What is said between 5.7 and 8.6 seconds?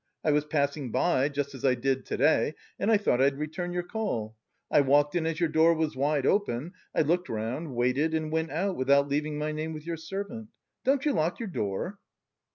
was wide open, I looked round, waited and went